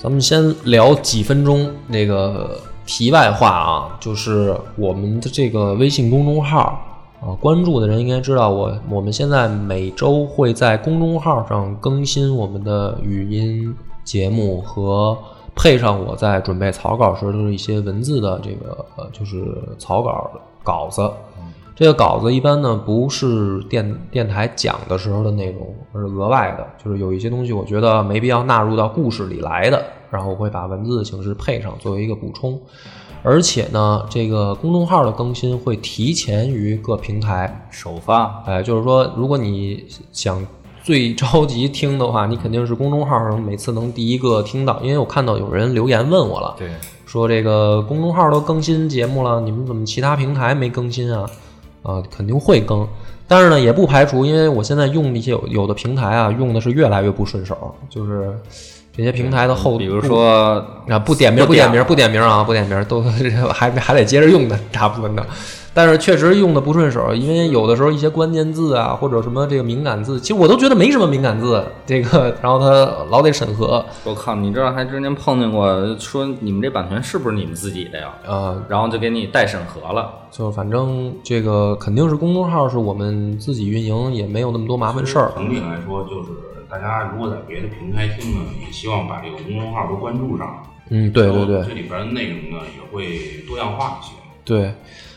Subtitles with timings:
[0.00, 6.80] 咱们先聊几分钟那个题外话啊，就是我们的这个微信公众号
[7.20, 15.18] 啊，关注的人应该知道，我我们现在每周会在公众号上更新我们的语音节目和
[15.56, 19.44] 配上我在准备草稿时的一些文字的这个呃，就是
[19.78, 20.30] 草稿
[20.62, 21.02] 稿子。
[21.78, 32.60] 这个稿子一般呢不是电电台讲的时候的内容，而是额外的，就是有一些东西我觉得没必要纳入到故事里来的，然后我会把文字的形式配上作为一个补充。
[33.22, 38.42] 而且呢，这个公众号的更新会提前于各平台首发。
[38.44, 40.44] 哎，就是说，如果你想
[40.82, 46.70] 最着急听的话，你肯定是公众号上每次能第一个听到，因为我看到有人留言问我了，对，
[47.06, 51.24] 说这个公众号都更新节目了，你们怎么其他平台没更新啊？
[51.82, 52.86] 啊，肯定会更，
[53.26, 58.32] 但是呢，也不排除，因为我现在用一些有有的平台啊，用的是越来越不顺手，就是
[58.98, 63.00] 这些平台的后，比如说啊，不点名，不点名，不点名啊，不点名，都
[63.54, 65.24] 还还得接着用的， 大部分的，
[65.72, 72.66] 但是确实用的不顺手，因为有的时候一些关键字啊，或者什么这个敏感字，其实我都觉得没什么敏感字，这个，然后他
[73.08, 73.86] 老得审核。
[74.02, 78.08] 我靠，你这还之前碰见过，说你们这版权是不是你们自己的呀？
[78.26, 80.10] 呃，然后就给你代审核了。
[80.32, 85.30] 就反正这个肯定是公众号是我们自己运营，也没有那么多麻烦事儿。
[85.36, 86.30] 总体来说，就是
[86.70, 90.64] 大家如果在别的平台听呢，也希望把这个公众号都关注上。
[90.90, 94.12] 嗯，对对对，这里边的内容呢也会多样化一些。
[94.44, 94.72] 对，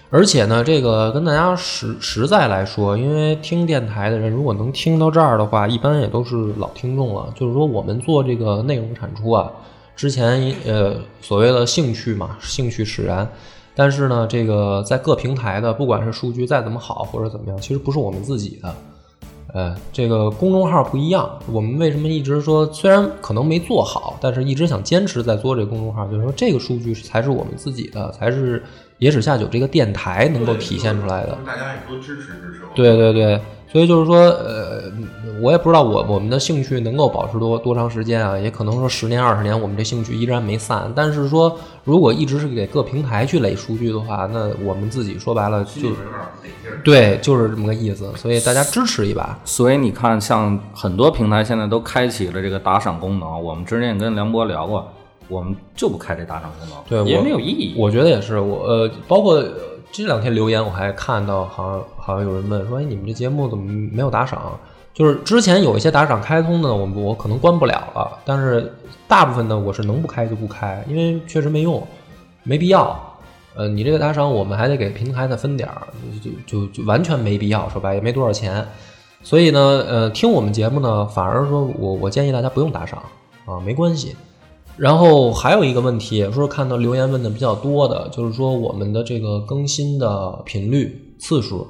[0.10, 7.34] 而且呢，这个跟大家实实在来说，因为听电台的人如果能听到这儿的话，一般也都是老听众了。
[7.36, 9.50] 就是说，我们做这个内容产出啊，
[9.96, 13.30] 之前呃所谓的兴趣嘛，兴趣使然。
[13.74, 18.76] 但是呢，这个在各平台的，不管是数据再怎么好或者怎么样，其实不是我们自己的。
[19.54, 21.38] 呃，这个公众号不一样。
[21.52, 28.64] 我们为什么一直说，虽然可能没做好，但是一直想坚持在做这个公众号，就是说这个数据才是我们自己的，才是
[29.00, 31.38] 野史下酒这个电台能够体现出来的。
[31.46, 32.70] 大家也多支持支持我。
[32.76, 34.84] 对对对，所以就是说，呃，
[35.42, 40.92] 我也不知道我我们的兴趣能够保持多多长时间啊，也可能说十年二十年，我们这兴趣依然没散。
[40.94, 45.90] 但是说，如果一直是给各平台去垒数据的话，那我们自己说白了就
[46.84, 48.12] 对，就是这么个意思。
[48.18, 49.40] 所以大家支持一把。
[49.46, 53.42] 所以你看，像很多平台现在都开启了这个打赏功能。
[53.42, 54.86] 我们之前也跟梁博聊过，
[55.30, 57.74] 我们就不开这打赏功能，对，也没有意义。
[57.78, 59.42] 我觉得也是，我呃，包括
[59.91, 64.57] 这两天留言，我还看到，好像好像有人问说，哎，你们这节目怎么没有打赏？
[64.94, 68.73] 就是之前有一些打赏开通的，我我可能关不了了，但是
[69.08, 71.85] 大部分呢，我是能不开就不开，因为确实没用，
[72.43, 72.97] 没必要。
[73.53, 75.82] 呃，你这个打赏，我们还得给平台再分点儿，
[76.23, 78.66] 就就就完全没必要，说白也没多少钱。
[79.23, 83.02] 所以呢，呃，听我们节目呢，反而说我我建议大家不用打赏
[83.46, 84.16] 啊，没关系。
[84.78, 91.68] 然后还有一个问题，也是看到留言问的比较多的，就是说我们的这个更新的频率次数，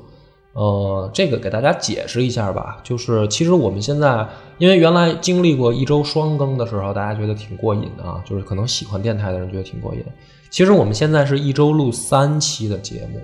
[0.53, 2.77] 呃，这个给大家解释一下吧。
[2.83, 4.25] 就是其实我们现在，
[4.57, 10.03] 因为原来经历过一周双更的时候，大家觉得挺过瘾的啊，就是可能喜欢电台的人觉得挺过瘾。
[10.49, 13.21] 其实我们现在是一周录三期的节目，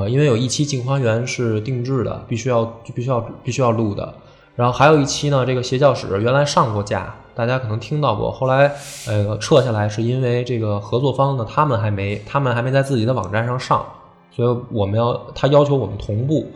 [0.00, 2.64] 呃，因为有一期《镜花缘》是定制的，必须要
[2.94, 4.14] 必须要必须要录的。
[4.54, 8.30] 然后还有一期呢，这个邪教史原来上过架，大家可能听到过。
[8.30, 8.72] 后来
[9.06, 13.84] 呃撤下来是因为这个合作方呢，他们还没他们还没在自己的网站上上，
[14.30, 16.46] 所以我们要他要求我们同步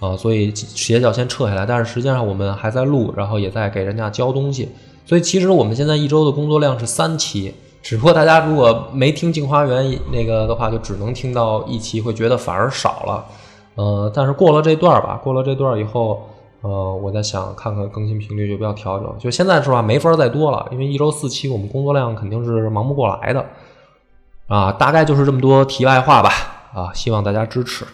[0.00, 1.64] 啊，所以斜角先撤下来。
[1.64, 4.68] 但是实际上我们还在录，然后也在给人家交东西，
[5.06, 7.54] 所以其实我们现在一周的工作量是三期。
[7.82, 13.26] 只不过大家如果没听《镜花缘》那个的话，就只能听到一期，会觉得反而少了。
[13.74, 16.26] 呃，但是过了这段吧，过了这段以后，
[16.64, 19.14] 呃，我在想看看更新频率就不要调整。
[19.18, 23.44] 就现在是吧，没法再多了，因为一周四期，我们工作量肯定是忙不过来的。
[24.48, 26.30] 啊，大概就是这么多题外话吧。
[26.72, 27.84] 啊，希望大家支持。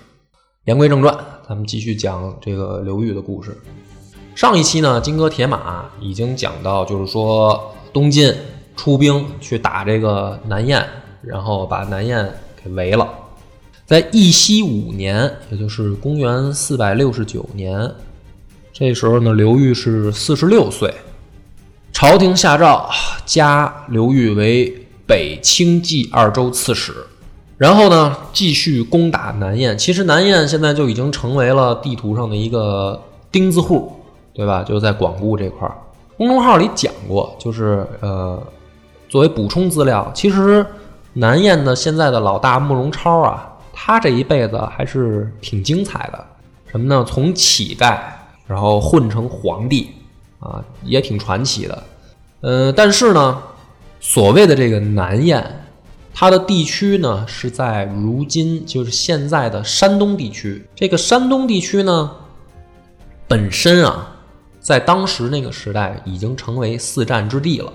[0.67, 1.13] 言归正传，
[1.47, 3.59] 咱们继续讲这个刘裕的故事。
[4.35, 8.33] 上一期呢，金戈铁马已经讲到，就是说东晋。
[8.77, 10.83] 出兵去打这个南燕，
[11.21, 12.27] 然后把南燕
[12.65, 13.07] 给围了。
[13.85, 17.79] 在义熙五年，也就是公元四百六十九年，
[18.81, 20.91] 这时候呢，刘裕是四十六岁。
[21.93, 22.89] 朝廷下诏
[23.27, 24.75] 加刘裕为
[25.07, 26.95] 北清冀二州刺史，
[27.59, 29.77] 然后呢，继续攻打南燕。
[29.77, 32.99] 其实南燕现在就已经成为了地图上的一个
[33.31, 33.93] 钉子户，
[34.33, 34.63] 对吧？
[34.63, 35.77] 就在广固这块儿。
[36.17, 38.43] 公众号里讲过，就是呃。
[39.11, 40.65] 作为补充资料，其实
[41.13, 46.25] 南燕的现在的老大慕容超啊，他这一辈子还是挺精彩的。
[46.71, 47.05] 什么呢？
[47.07, 47.99] 从乞丐，
[48.51, 49.91] 然后混成皇帝，
[50.41, 51.85] 啊，也挺传奇的。
[52.41, 53.41] 呃，但是呢，
[54.01, 55.69] 所谓的这个南燕，
[56.13, 60.67] 它的地区呢是在如今就是现在的山东地区。
[60.75, 62.11] 这个山东地区呢，
[63.29, 64.17] 本身啊，
[64.59, 67.73] 在当时那个时代已经成为四战之地了。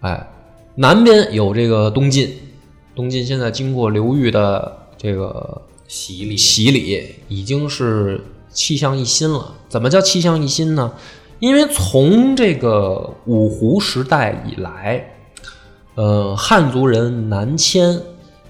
[0.00, 0.26] 哎，
[0.74, 2.34] 南边有这个东晋，
[2.94, 9.52] 东晋现在经过刘裕的这个洗礼，洗礼已经是气象一新了。
[9.68, 10.90] 怎么叫气象一新呢？
[11.40, 15.14] 因为从这个五胡时代以来，
[15.96, 18.00] 呃，汉族人南迁，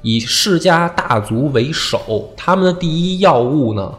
[0.03, 3.93] 以世家大族为首，他们的第一要务呢，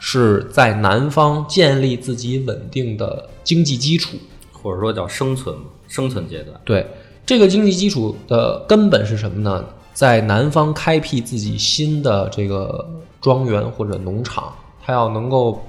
[0.00, 4.16] 是在南方建立自己稳定的经济基础，
[4.50, 5.54] 或者说叫生存。
[5.86, 6.86] 生存阶段，对
[7.26, 9.64] 这个经济基础的根本是什么呢？
[9.92, 12.88] 在南方开辟自己新的这个
[13.20, 15.60] 庄园或者农场，他要能够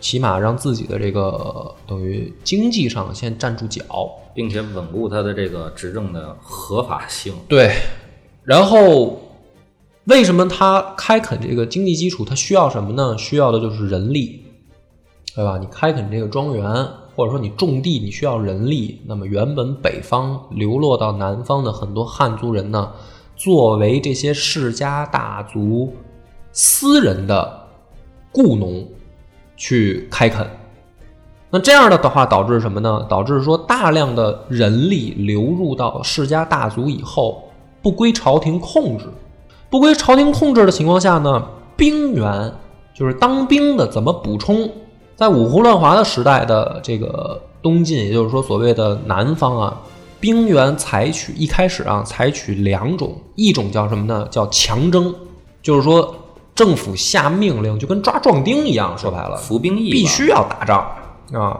[0.00, 3.84] 起码让自己的这个等于经济上先站住脚，
[4.34, 7.34] 并且稳固他的这个执政的合法性。
[7.48, 7.74] 对，
[8.44, 9.20] 然后
[10.04, 12.24] 为什么他开垦这个经济基础？
[12.24, 13.16] 他需要什么呢？
[13.18, 14.44] 需要的就是人力，
[15.34, 15.58] 对吧？
[15.58, 16.86] 你开垦这个庄园。
[17.16, 22.92] 或者说你种地你需要人力，那么原本北方流落到南方的很多汉族人呢，
[23.36, 25.92] 作为这些世家大族
[26.50, 27.59] 私人的
[28.32, 28.86] 雇农
[29.56, 30.48] 去开垦，
[31.50, 33.04] 那这样的的话导致什么呢？
[33.08, 37.42] 导致说大量的人力流入到世家大族以后，
[37.82, 39.06] 不归朝廷控制，
[39.68, 41.44] 不归朝廷控制的情况下呢，
[41.76, 42.52] 兵源
[42.94, 44.70] 就是当兵的怎么补充？
[45.16, 49.80] 在五胡乱华的时代的这个东晋，也就是说所谓的南方啊，
[50.18, 54.26] 兵源采取一开始啊，采取两种，一种叫什么呢？
[54.30, 55.14] 叫强征，
[55.62, 56.14] 就是说
[56.60, 60.78] 政府下命令，就跟抓壮丁一样，说白了，服兵役必须要打仗
[61.32, 61.58] 啊。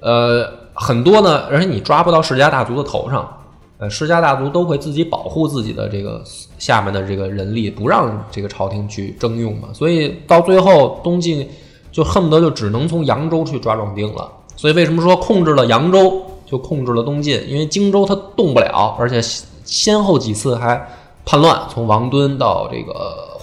[0.00, 3.28] 呃，很多呢，而且你抓不到世家大族的头上，
[3.76, 6.22] 呃，世家大族都会自己保护自己的这个
[6.58, 9.68] 下面的这个人力，不让这个朝廷去征用嘛。
[9.74, 11.46] 所以到最后东晋。
[11.90, 17.42] 就恨不得就只能从扬州去抓壮丁了，所以为什么说控制了扬州就控制了东晋？
[17.48, 19.20] 因为荆州它动不了，而且
[19.64, 20.86] 先后几次还
[21.24, 22.92] 叛乱，从王敦到这个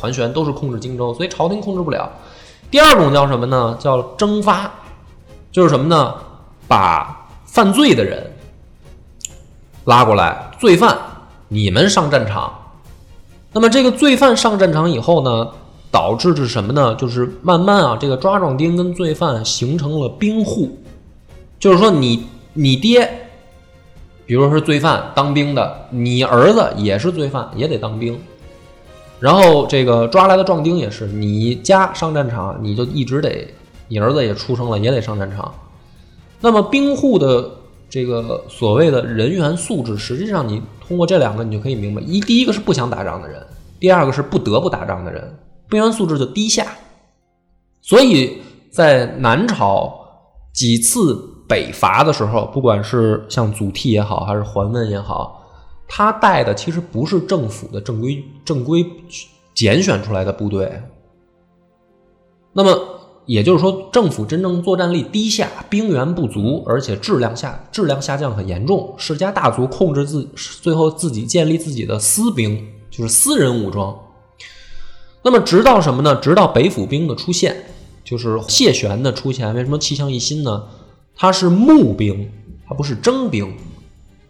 [0.06, 2.08] 桓玄都是控制荆州，所以朝廷控制不了。
[2.70, 3.76] 第二种叫什么呢？
[3.80, 4.72] 叫征发，
[5.52, 6.14] 就是什么呢？
[6.68, 8.32] 把犯罪的人
[9.86, 10.96] 拉过来，罪犯
[11.48, 12.54] 你们上战场。
[13.52, 15.50] 那么这个罪犯上战场以后呢？
[15.92, 16.94] 导致是什么呢？
[16.96, 20.78] 就是慢慢啊，这个抓壮丁跟罪犯形成了兵户，
[21.58, 23.30] 就是说你你爹，
[24.26, 28.20] 比如说是罪犯当兵的，你儿子也是罪犯，也得当兵。
[29.20, 33.48] 然后这个抓来的壮丁也是，你家上战场，你就一直得，
[33.88, 35.54] 你儿子也出生了，也得上战场。
[36.42, 37.50] 那么兵户的
[37.90, 43.42] 这个所谓的人员素质，实际上你通过这两个，你就可以明白：一第一个是不想打仗的人，
[43.80, 45.38] 第二个是不得不打仗的人。
[45.70, 46.68] 兵员素质就低下，
[47.82, 49.92] 所以在南朝
[50.54, 51.18] 几次
[51.48, 55.42] 北伐的时候，不管是像祖逖也好，还是桓温也好，
[55.88, 58.86] 他带的其实不是政府的正规正规
[59.54, 60.82] 拣选出来的部队。
[62.54, 62.78] 那么
[63.26, 68.94] 也就是说，政府真正作战力低下，兵源不足，而且质量下质量下降很严重。
[68.98, 70.24] 世家大族控制自
[70.62, 73.98] 最后自己建立自己的私兵，就是私人武装。
[75.24, 76.16] 那么直到什么呢？
[76.18, 77.66] 直到北府兵的出现，
[78.04, 79.54] 就是谢玄的出现。
[79.56, 80.68] 为什么气象一新呢？
[81.16, 82.32] 他是募兵，
[82.68, 83.52] 他不是征兵。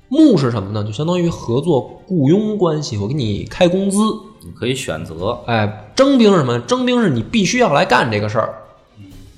[0.08, 0.84] 募是什么呢？
[0.84, 3.98] 就相当于合作雇佣关系，我给你开工资。
[4.44, 6.60] 你可以选择，哎，征兵是什么？
[6.60, 8.54] 征兵是你必须要来干这个事儿。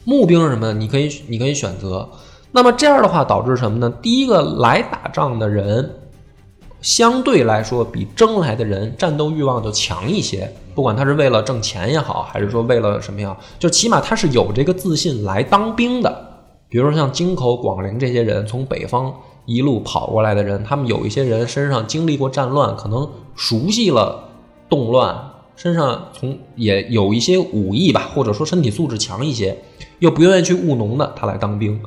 [0.03, 0.73] 募兵是什么？
[0.73, 2.09] 你可以你可以选择。
[2.51, 3.89] 那么这样的话导致什么呢？
[4.01, 5.89] 第一个来打仗的人，
[6.81, 10.53] 相对来说比征来的人战斗欲望就强一些。
[10.75, 16.27] 不管他是为了挣钱也好，还是说为了什么呀，就起码他是有这个自信来当兵的。
[16.67, 19.13] 比如说像京口、广陵这些人，从北方
[19.47, 24.29] 一路跑过来的人，他们有一些人身上经历过战乱，可能熟悉了
[24.69, 25.17] 动乱，
[25.55, 29.57] 身上从也有一些武艺吧，或者说身体素质强一些。
[29.99, 31.81] 又不愿意去务农的，他来当兵，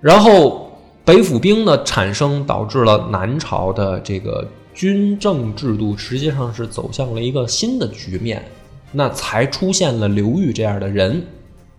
[0.00, 0.72] 然后
[1.04, 4.44] 北府兵的产生导致了南朝的这个
[4.74, 8.44] 军政制度实际上是走向了一个新的局面，
[8.90, 11.24] 那才出现了刘裕这样的人，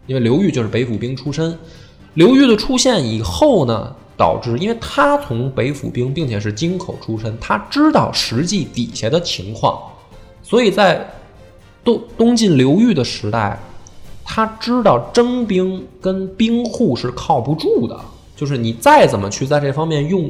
[0.05, 1.57] 因为刘裕就是北府兵出身。
[2.13, 9.79] 刘裕的出现以后呢，导致因为他从北府兵，并且是京口出身，他知道实际底下的情况，
[10.41, 11.07] 所以在
[11.83, 13.57] 东东晋刘裕的时代。
[14.29, 17.97] 他知道征兵跟兵户是靠不住的，
[18.35, 20.29] 就是你再怎么去在这方面用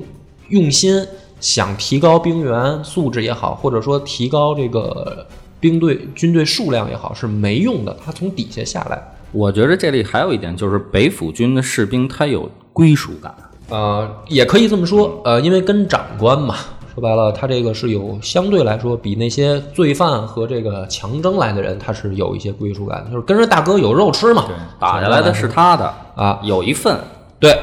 [0.50, 1.04] 用心，
[1.40, 5.26] 想提高兵员素质也好，或者说提高这个
[5.60, 7.98] 兵队军队数量也好，是没用的。
[8.06, 9.02] 他从底下下来，
[9.32, 13.34] 我觉得这里还有一点就是北府军的士兵他有归属感，
[13.70, 16.56] 呃，也可以这么说，呃，因为跟长官嘛。
[16.94, 24.46] 说白了，他这个是有相对来说比那些罪犯和这个强征来的人，他是有一些归属感，就是跟着大哥有肉吃嘛。
[24.80, 27.00] 打下来的是他的啊，有一份。
[27.40, 27.56] 对，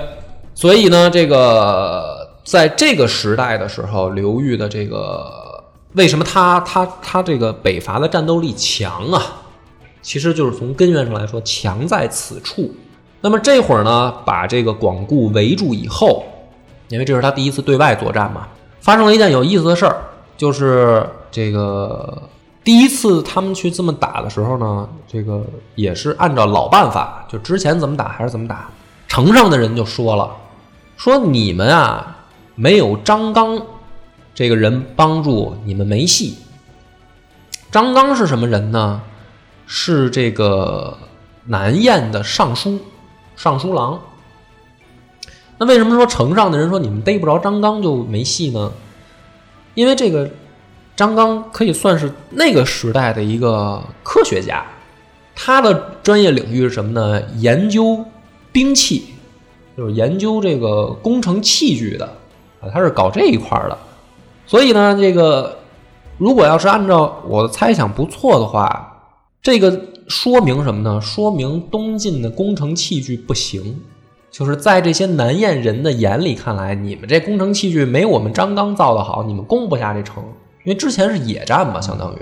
[0.55, 9.21] 所以呢，这个在这个时代的时候，刘裕的这个为什么他他他这个北伐的战斗力强啊？
[10.01, 12.73] 其实就是从根源上来说，强在此处。
[13.25, 16.23] 那么这会儿呢，把这个广固围住以后，
[16.89, 18.47] 因为这是他第一次对外作战嘛。
[18.83, 19.97] 发生了一件有意思的事儿，
[20.37, 22.23] 就是这个
[22.63, 25.43] 第一次他们去这么打的时候呢，这个
[25.75, 28.69] 也是按照老办法，就之前怎么打还是怎么打。
[29.09, 30.31] 城上的人就说了，
[30.99, 33.59] 说你们啊没有张刚
[34.35, 36.37] 这个人帮助，你们没戏。
[37.71, 39.01] 张刚是什么人呢？
[39.67, 40.99] 是这个
[41.47, 42.79] 南燕的尚书，
[43.45, 44.01] 尚书郎。
[45.59, 48.73] 那为什么说城上的人说你们逮不着张刚就没戏呢？
[49.75, 50.31] 因为这个
[50.97, 54.65] 张刚可以算是那个时代的一个科学家，
[55.37, 57.21] 他的专业领域是什么呢？
[57.37, 58.03] 研究
[58.51, 59.09] 兵器，
[59.77, 62.07] 就是研究这个工程器具的
[62.63, 63.77] 啊，他是搞这一块的。
[64.47, 65.59] 所以呢，这个
[66.17, 69.11] 如果要是按照我的猜想不错的话，
[69.43, 71.01] 这个说明什么呢？
[71.01, 73.81] 说明东晋的工程器具不行。
[74.31, 80.25] 就是在这些南燕人的眼里看来，你们这工程器具没我们张刚造的好，你们攻不下这城，
[80.65, 82.19] 因为之前是野战嘛，相当于。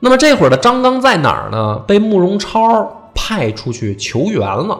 [0.00, 1.82] 那么这会儿的张刚在哪儿呢？
[1.86, 4.78] 被慕容超派出去求援了，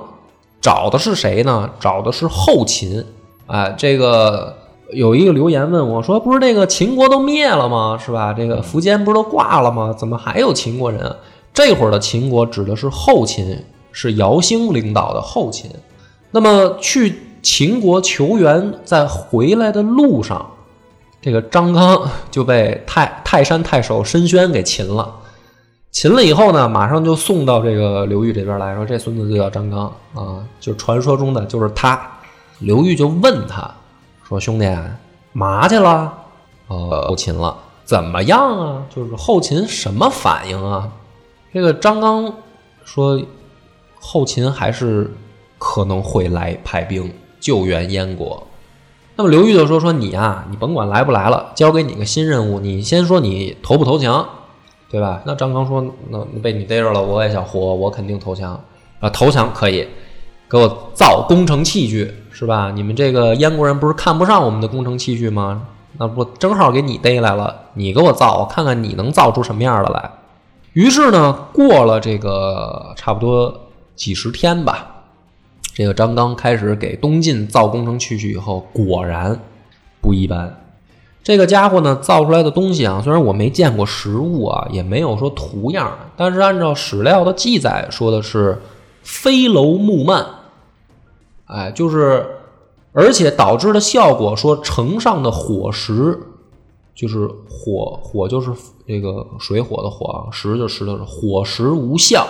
[0.61, 1.71] 找的是谁呢？
[1.81, 3.03] 找的是后秦。
[3.47, 4.55] 哎，这个
[4.93, 7.99] 有一个留言问我说：“不是那个秦国都灭了吗？
[7.99, 8.35] 是吧？
[8.35, 9.95] 这个苻坚不是都挂了吗？
[9.97, 11.17] 怎么还有秦国人？”
[11.59, 15.69] 这会儿的秦国指的是后秦，是姚兴领导的后秦。
[16.31, 20.53] 那么去秦国求援，在回来的路上，
[21.21, 25.13] 这个张刚就被泰泰山太守申宣给擒了。
[25.91, 32.01] 擒了以后呢，马上就送到这个刘裕这边来说，这孙子就叫张刚啊，就传说中的就是他。
[32.61, 33.69] 刘裕就问他
[34.29, 34.73] 说：“兄弟，
[35.33, 36.13] 嘛去了？
[36.69, 38.83] 呃，后秦了，怎么样啊？
[38.95, 40.89] 就是后秦什么反应啊？”
[41.59, 42.33] 这个张刚
[42.85, 43.21] 说
[43.99, 45.11] ：“后秦还是。”
[45.61, 48.47] 可能会来派兵救援燕国，
[49.17, 54.25] 那么刘裕就说：“说你啊，你甭管来不来了，交给你个新任务，你先说你投不投降，
[54.89, 58.53] 对吧？”那张刚说：“那被你逮着了，我也想活，我肯定投降
[59.01, 59.11] 啊！
[59.11, 59.85] 投降可以，
[60.49, 62.71] 给我造工程器具，是吧？
[62.71, 65.67] 你们这个燕国人不是看不上我们的工程器具吗？
[65.99, 70.09] 那不正好给你逮来了，你给我造，我看看你能造出什么样的来。”
[70.73, 74.95] 于是呢，过了这个差不多几十天吧。
[75.75, 79.41] 这个张刚开始给东晋造工程器具以后，果然
[80.01, 80.61] 不一般。
[81.23, 88.61] 这个家伙呢，造出来的东西啊，虽然我没见过实物啊，也没有说图样，但是按照史料的记载，说的是
[89.03, 90.25] 飞楼木幔，
[91.47, 92.27] 哎，就是
[92.93, 96.19] 而且导致的效果说城上的火石，
[96.99, 98.51] 就是火火就是
[98.85, 102.27] 这个水火的火，石就石头是火石无效。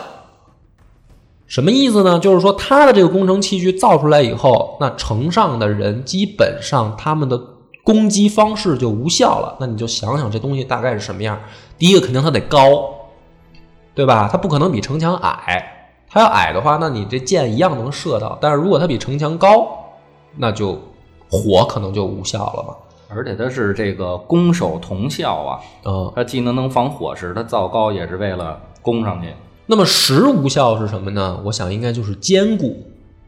[1.46, 2.18] 什么意思呢？
[2.18, 7.42] 就是说他的这个工程器具造出来以后，那城上的人基本上他们的
[7.82, 9.56] 攻击方式就无效了。
[9.58, 11.40] 那你就想想这东西大概是什么样？
[11.78, 12.90] 第一个肯定它得高，
[13.94, 14.28] 对吧？
[14.30, 15.64] 它不可能比城墙矮。
[16.10, 18.36] 它要矮的话，那你这箭一样能射到。
[18.38, 19.66] 但是如果它比城墙高，
[20.36, 20.78] 那就
[21.30, 22.74] 火可能就无效了嘛。
[23.08, 29.28] 而且它是这个攻守同效啊，嗯，它既能能防火石，它造高也是为了攻上去。
[29.66, 31.40] 那么石无效是什么呢？
[31.44, 32.76] 我想应该就是坚固，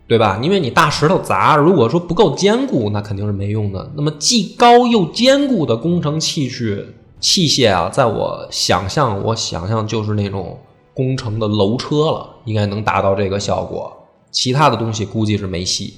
[0.09, 0.39] 对吧？
[0.43, 3.91] 因为你大石头砸，如果说不够坚固，那肯定是没用的。
[3.95, 6.87] 那么既高又坚固的工程器具
[7.21, 10.59] 器械啊，在我想象，我想象就是那种
[10.95, 13.93] 工程的楼车了，应该能达到这个效果。
[14.31, 15.95] 其他的东西估计是没戏。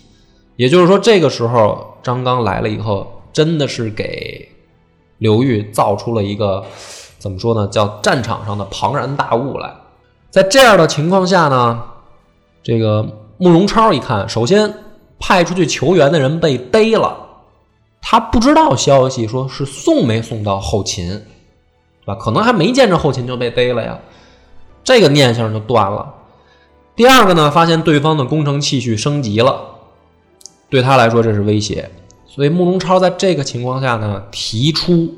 [0.56, 4.48] 也就是说，这个时候张刚来了以后，真的是给
[5.18, 6.64] 刘裕造出了一个
[7.18, 7.66] 怎么说呢？
[7.68, 9.72] 叫战场上的庞然大物来。
[10.30, 11.82] 在这样的情况下呢，
[12.62, 13.02] 这个
[13.38, 14.72] 慕容超一看，首先
[15.18, 17.16] 派出去求援的人被逮了，
[18.00, 22.14] 他不知道消息，说是送没送到后勤，对吧？
[22.16, 23.98] 可能还没见着后勤就被逮了呀，
[24.82, 26.14] 这个念想就断了。
[26.96, 29.60] 第二个呢，发现对方的工程器具升级了，
[30.68, 31.90] 对他来说这是威胁，
[32.34, 35.12] 所以慕容超在这个情况下呢，提出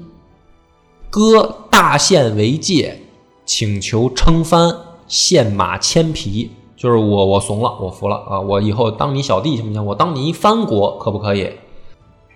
[1.09, 3.01] 割大县为界，
[3.45, 4.77] 请求称藩。
[5.07, 8.41] 献马牵皮，就是我我怂了，我服了啊！
[8.41, 9.85] 我以后当你小弟行不行？
[9.85, 11.51] 我当你一藩国可不可以？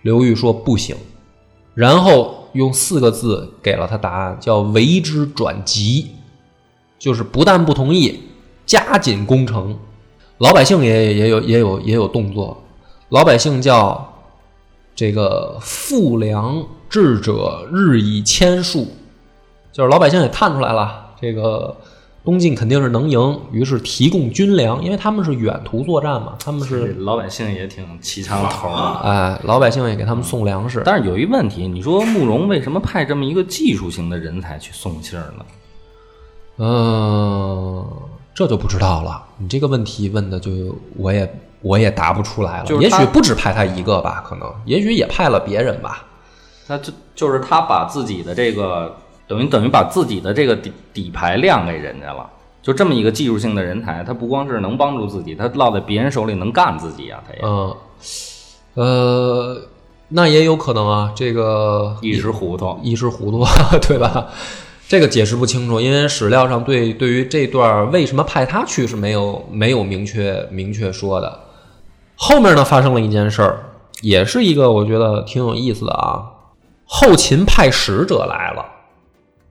[0.02, 0.94] 刘裕说不行，
[1.74, 6.08] 然后用四个字给了他答案，叫“为之转急”，
[7.00, 8.20] 就是不但不同意，
[8.66, 9.78] 加紧攻城。
[10.36, 12.62] 老百姓也也有也有也有动作，
[13.08, 14.17] 老百姓叫
[14.98, 18.88] 这个富粮智者日以千数，
[19.70, 21.76] 就是老百姓也看出来了这个。
[22.24, 29.00] 东晋肯定是能赢，于是提供军粮，因为他们是远途作战嘛，他们是老百姓也挺齐枪头啊。
[29.02, 30.82] 哎，老百姓也给他们送粮食。
[30.84, 35.46] 但是有一问题，你说慕容为什么派这么一个技术型的人才去送信儿呢？
[36.58, 37.86] 嗯，
[38.34, 39.24] 这就不知道了。
[39.38, 40.50] 你这个问题问的就
[40.96, 42.66] 我也我也答不出来了。
[42.80, 46.04] 也许不止派他一个吧，可能也许也派了别人吧。
[46.66, 48.96] 他就就是他把自己的这个。
[49.28, 52.26] 等于等于把自己的这个底底牌亮给人家了，
[52.62, 57.76] 就这么一个技术性的人才，他不光是能帮助自己，他落在别人手里能干自己啊，他也嗯，
[58.72, 59.60] 呃，
[60.08, 63.44] 那也有可能啊，这个一时糊涂，一时糊涂，
[63.86, 64.28] 对吧？
[64.88, 71.40] 这个解释不清楚，因为史料上对对于这段为什么派他去是没有没有明确明确说的。
[72.16, 73.64] 后面呢发生了一件事儿，
[74.00, 76.24] 也是一个我觉得挺有意思的啊，
[76.86, 78.64] 后秦派使者来了。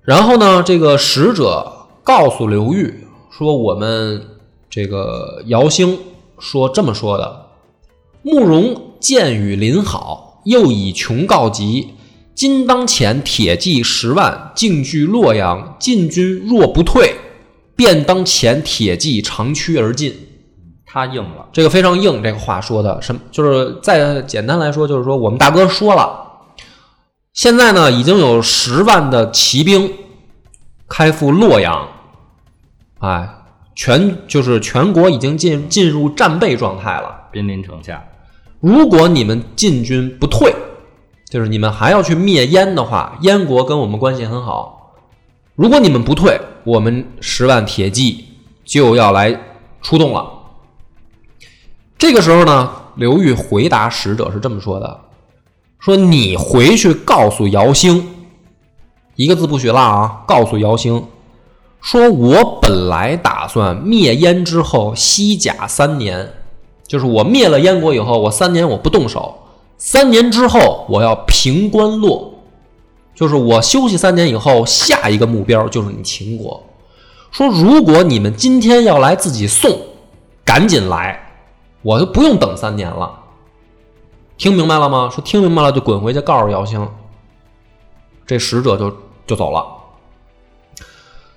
[0.02, 1.72] 然后呢，这个使者
[2.04, 4.26] 告诉刘裕说：“我们
[4.70, 6.00] 这个姚兴
[6.40, 7.46] 说这么说的，
[8.24, 11.94] 慕容见与邻好，又以穷告急，
[12.38, 17.16] 今当前铁骑十万进据洛阳，晋军若不退，
[17.76, 20.16] 便当前铁骑长驱而进。”
[20.86, 22.22] 他应了，这个非常硬。
[22.22, 23.20] 这个话说的什么？
[23.32, 26.28] 就是再简单来说，就是说我们大哥说了。
[27.34, 29.92] 现在呢，已经有十万的骑兵
[30.88, 31.88] 开赴洛阳，
[33.00, 33.28] 哎，
[33.76, 38.06] 全就是全国已经进进入战备状态了，兵临城下。
[38.60, 40.54] 如果你们晋军不退，
[41.30, 44.94] 就是你们还要去灭燕的话，燕国跟我们关系很好。
[45.56, 48.26] 如果你们不退，我们十万铁骑
[48.64, 49.38] 就要来
[49.82, 50.26] 出动了。
[51.98, 55.02] 这个时候呢，刘裕回答使者是这么说的。
[55.80, 58.08] 说你回去告诉姚兴，
[59.16, 60.24] 一个字不许落啊！
[60.28, 61.08] 告诉姚兴，
[61.82, 66.34] 说我本来打算灭燕之后西甲三年，
[66.88, 69.38] 就是我灭了燕国以后，我三年我不动手，
[69.78, 72.34] 三年之后我要平关洛，
[73.14, 76.64] 就是我休息三年以后，下一个目标就是你秦国。
[77.32, 79.80] 说如果你们今天要来自己送，
[80.44, 81.32] 赶紧来，
[81.82, 83.20] 我就不用等三年了。
[84.38, 85.10] 听明白了吗？
[85.12, 86.88] 说听明白了就滚回去告诉姚兴。
[88.26, 89.66] 这使者就就走了。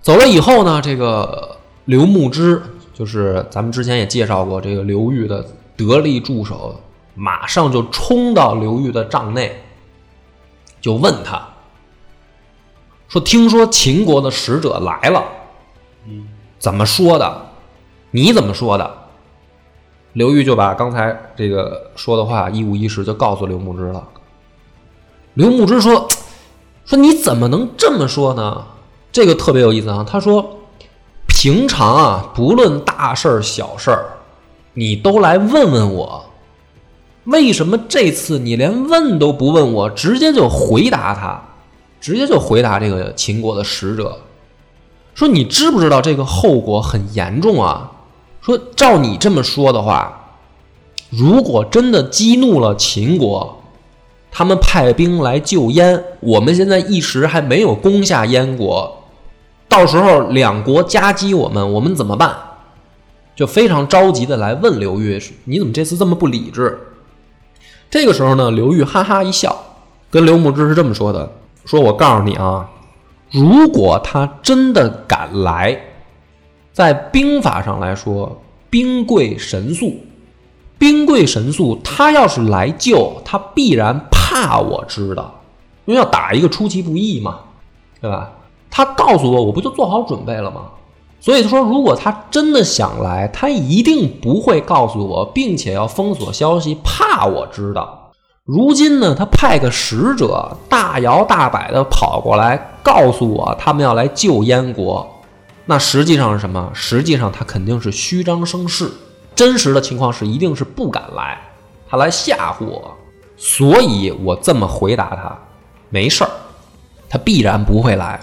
[0.03, 2.62] 走了以后呢，这个刘牧之
[2.94, 6.81] 就是咱们之前也介绍过，这个刘裕的得力助手，
[7.14, 9.62] 马上就冲到刘裕的帐内，
[10.81, 11.42] 就问他
[13.09, 15.25] 说：“听说秦国的使者来了，
[16.59, 17.46] 怎么说的？
[18.11, 18.99] 你怎么说的？”
[20.14, 24.09] 刘裕就把刚才这个说的话一五一十就告诉刘牧之了。
[25.35, 26.09] 刘牧之说
[26.85, 28.66] ：“说你怎么能这么说呢？
[29.12, 30.05] 这个特别有意思啊。
[30.09, 30.59] 他说，
[31.27, 34.05] 平常啊，不论大事儿小事儿，
[34.75, 36.29] 你都来问问我，
[37.24, 41.42] 为什么这次你连问都不问我，直接就回答他，
[42.00, 44.18] 直接就回答这个秦国的使者，
[45.14, 47.90] 说你知不知道这个后果很严重啊？
[48.40, 50.38] 说照你这么说的话，
[51.11, 53.56] 如果真的激怒了秦国。”
[54.33, 59.02] 他们派兵来救燕，我们现在一时还没有攻下燕国，
[59.68, 62.33] 到时候两国夹击我们，我们怎么办？
[63.35, 66.78] 就非常着急的来问刘裕：“你怎么这次这么不理智？”
[67.90, 69.57] 这个时候呢，刘裕哈哈一笑，
[70.11, 71.31] 跟刘牧之是这么说的
[71.66, 72.70] ：“说我告诉你啊，
[73.33, 75.79] 如果他真的敢来，
[76.72, 80.00] 在兵法上来说，兵贵神速。”
[80.79, 85.40] 兵贵神速，他要是来救，他必然怕我知道，
[85.85, 87.40] 因为要打一个出其不意嘛，
[88.00, 88.31] 对吧？
[88.70, 90.70] 他告诉我，我不就做好准备了吗？
[91.20, 98.11] 所以他说，如果他真的想来，他一定不会告诉我，并且要封锁消息，怕我知道。
[98.44, 105.06] 如今呢，他派个使者大摇大摆地跑过来，告诉我他们要来救燕国，
[105.66, 106.70] 那实际上是什么？
[106.72, 108.90] 实际上他肯定是虚张声势。
[109.35, 111.38] 真实的情况是，一定是不敢来，
[111.88, 112.96] 他来吓唬我，
[113.37, 115.38] 所以我这么回答他，
[115.90, 116.30] 没事儿，
[117.09, 118.18] 他必然不会来。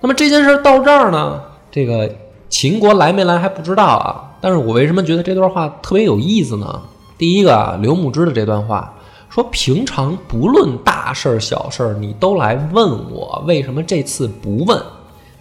[0.00, 1.40] 那么这件事到这儿呢，
[1.70, 2.10] 这个
[2.48, 4.36] 秦国来没来还不知道啊。
[4.40, 6.82] 但是我为什么觉得这段话特别有意思呢？
[7.18, 8.94] 第一个啊，刘牧之的这段话
[9.28, 14.82] 说，平常不论大事儿小事儿，你都来问我，为什么这次不问？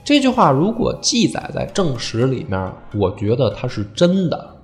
[0.04, 4.56] 这句话如果记载在正史里面，我觉得它是真的。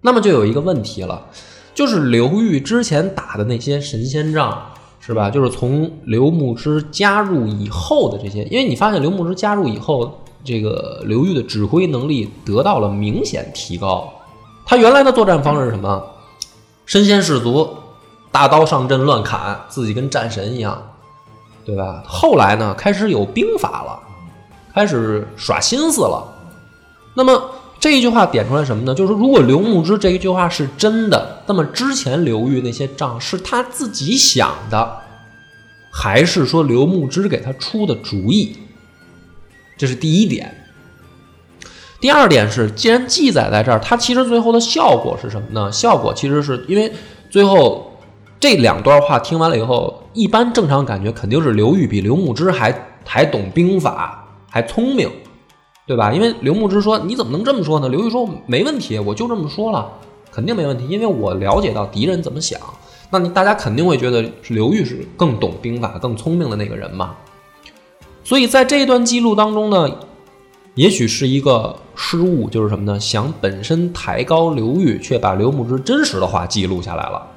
[0.00, 1.26] 那么就有一个问题了，
[1.74, 4.62] 就是刘裕之前打的那些神仙仗，
[5.00, 5.30] 是吧？
[5.30, 14.12] 就是从刘牧之加入以后的这些，因为你发现刘牧之加入以后，这个刘裕的指挥能力得到了明显提高。
[14.64, 16.04] 他原来的作战方式是什么？
[16.86, 17.68] 身先士卒，
[18.30, 20.80] 大刀上阵乱砍，自己跟战神一样，
[21.64, 22.02] 对吧？
[22.06, 23.98] 后来呢，开始有兵法了，
[24.74, 26.24] 开始耍心思了。
[27.14, 27.50] 那么。
[27.80, 28.94] 这一句话点出来什么呢？
[28.94, 34.98] 就是如果刘牧之这一句话是真的，那么之前刘裕那些仗是他自己想的，
[35.92, 38.56] 还是说刘牧之给他出的主意？
[39.82, 40.54] 这是第一点。
[42.00, 45.72] 第二点是，既然记载在这儿，它其实最后的效果是什么呢？
[45.72, 46.92] 效果其实是因为
[47.28, 47.90] 最后
[48.38, 52.72] 这两段话听完了以后，一般正常感觉肯定是刘裕比刘牧之还
[53.04, 55.10] 还懂兵法，还聪明。
[55.84, 56.12] 对吧？
[56.12, 59.90] 因为刘牧之说：“你怎么能这么说呢？”刘裕说：“没问题，我就这么说了，
[60.30, 62.60] 肯定没问题，因为我了解到敌人怎么想。
[63.10, 67.16] 那你大家肯定会觉得刘裕是更懂兵法、更聪明的那个人嘛。
[68.24, 69.88] 所以在这一段记录当中呢，
[70.74, 72.98] 也许是一个失误，就是什么呢？
[72.98, 77.28] 想本身抬高刘裕，却把刘牧之真实的话记录下来了。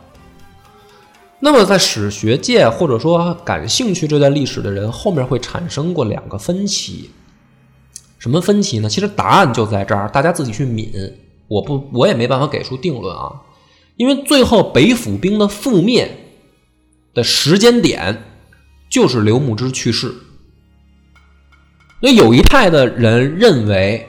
[1.40, 7.10] 那么在史学界或者说感兴趣这段历史的人，后面会产生过两个分歧。
[8.18, 8.90] 什么分歧呢？
[8.90, 11.14] 其实答案就在这儿，大家自己去抿。
[11.48, 13.42] 我不，我也没办法给出定论啊。
[13.98, 16.10] 因为最后北府兵的覆灭
[17.14, 18.24] 的时间点
[18.90, 20.14] 就是刘牧之去世。
[22.06, 24.08] 那有一派的人认为，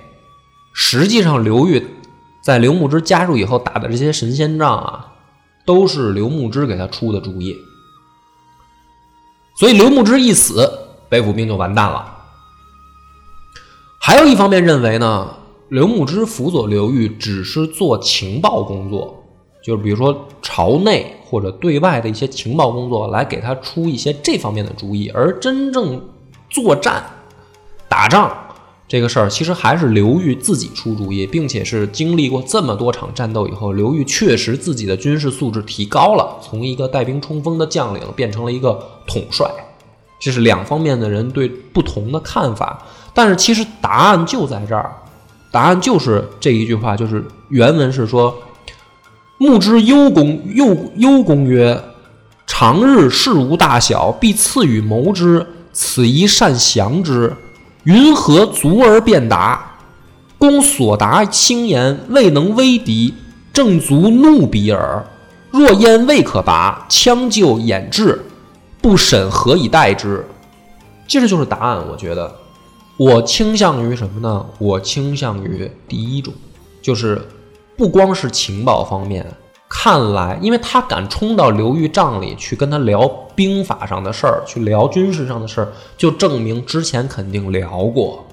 [0.75, 1.83] 实际上刘裕
[2.43, 5.15] 在刘牧之加入以后打的这些神仙仗啊，
[5.65, 7.57] 都是刘牧之给他出的主意。
[9.59, 10.71] 所以刘牧之一死，
[11.09, 12.19] 北府兵就完蛋了。
[13.99, 15.35] 还有一方面认为呢，
[15.71, 19.25] 刘牧之辅佐刘裕只是做情报工作，
[19.65, 25.09] 就是比如说朝内或者对外的一些情报工作，来给他出一些这方面的主意。
[25.15, 26.07] 而真正
[26.51, 27.03] 作战、
[27.89, 28.31] 打仗
[28.89, 39.51] 这个事儿，其实还是刘裕自己出主意，并且是经历过这么多场战斗以后，刘裕确实自己的军事素质提高了，从一个带兵冲锋的将领变成了一个统帅。
[40.21, 42.81] 这是两方面的人对不同的看法。
[43.13, 44.93] 但是其实答案就在这儿，
[45.51, 48.37] 答案就是这一句话，就是原文是说
[49.39, 51.83] ：“牧之忧公忧忧公曰
[52.47, 57.35] ：‘常日事无大小，必赐予谋之，此宜善降之。
[57.87, 59.77] 云何足而便达？
[60.39, 63.15] 公所答轻言，未能威敌，
[63.53, 65.07] 正足怒彼耳。
[65.53, 68.25] 若焉未可拔，枪就掩至，
[68.83, 70.27] 不审何以待之？’
[71.07, 72.35] 这实就是答案，我觉得。”
[72.99, 74.45] 我倾向于什么呢？
[74.59, 76.35] 我倾向于第一种，
[76.83, 77.25] 就是
[77.77, 79.25] 不光是情报方面，
[79.69, 88.25] 看来，因为他敢冲到刘玉帐里去跟他聊兵法上的事儿，去聊军事上的事儿，就证明之前肯定聊过。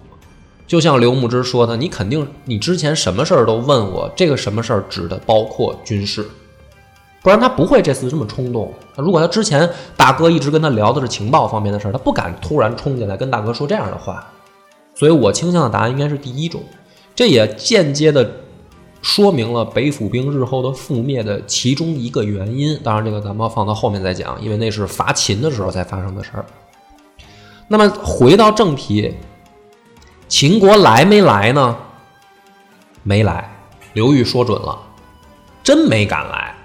[0.65, 6.25] 就像刘牧之说的，你肯定你之前什么事儿都问我，这个什么事儿指的包括军事，
[7.21, 8.71] 不然他不会这次这么冲动。
[8.95, 14.25] 如果他之前大哥一直跟他聊的是情报方面的事儿，他不敢突然冲进来跟大哥说这样的话。
[14.95, 16.63] 所以我倾向的答案应该是第一种，
[17.15, 18.23] 这也间接的
[19.03, 22.79] 说明了北府兵日后的覆灭的其中一个原因。
[22.83, 26.45] 当然，这个咱们放到后面再讲，因为那是伐秦的时候才发生的事儿。
[27.67, 29.13] 那么回到正题。
[30.29, 31.77] 秦国来没来呢？
[33.03, 33.55] 没来，
[33.93, 34.79] 刘裕说准了，
[35.61, 36.55] 真没敢来。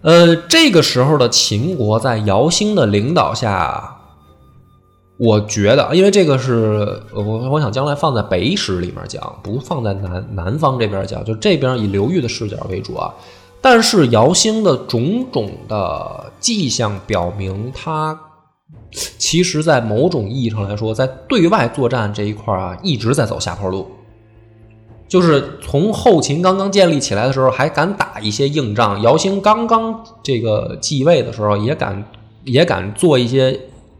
[0.00, 3.97] 呃，这个时候的秦国在姚兴的领导下，
[5.18, 13.12] 我觉得，因为这个是我我想将来放在北史里面讲，不放在南南方这边讲，就这边以刘裕的视角为主啊。
[13.60, 18.18] 但是姚兴的种种的迹象表明，他。
[19.18, 23.86] 其实，在某种意义上来说，在对外作战这一块啊，一直在走下坡路。
[25.08, 32.04] 就是从后秦刚刚建立起来的时候，还敢打一些硬仗；姚兴刚刚这个继位的时候，也敢
[32.44, 33.58] 也敢做一些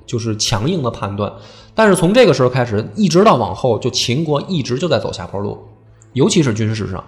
[0.08, 1.32] 就是强硬的判断。
[1.72, 5.56] 但是从这个时候开始，一直到往后，就秦国一直就在走下坡路，
[6.14, 7.04] 尤其是军事上。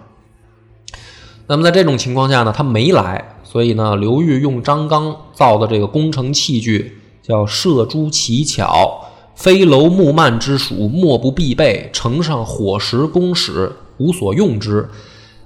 [1.47, 6.99] 那么在这种情况下呢，他没来，所以呢，刘裕用张刚造的这个工程器具。
[7.23, 11.87] 叫射诸奇巧，飞楼木幔之属，莫不必备。
[11.93, 14.89] 城上火石弓矢，无所用之。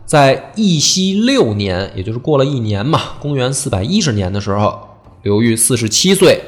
[0.05, 4.79] 在义熙六年，也就是过了一年嘛，公元四百一十年的时候，
[5.23, 6.41] 刘裕四十七岁，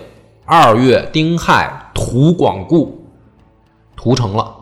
[0.50, 3.06] 二月丁亥，屠广固，
[3.98, 4.56] 屠城了。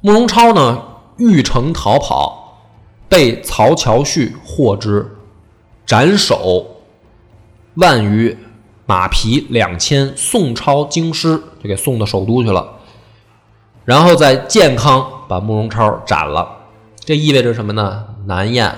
[0.00, 0.80] 慕容超呢，
[1.16, 2.62] 欲城逃跑，
[3.08, 5.16] 被曹乔绪获之，
[5.84, 6.64] 斩首
[7.74, 8.38] 万余。
[8.84, 12.78] 马匹两千，宋超京师就给送到首都去了，
[13.84, 16.66] 然后在建康把慕容超斩了。
[16.96, 18.06] 这意味着什么呢？
[18.26, 18.76] 南燕